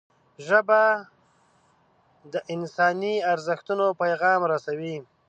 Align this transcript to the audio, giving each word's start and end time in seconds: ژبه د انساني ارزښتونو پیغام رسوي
ژبه 0.47 0.81
د 2.33 2.35
انساني 2.55 3.15
ارزښتونو 3.33 3.85
پیغام 4.01 4.41
رسوي 4.53 4.97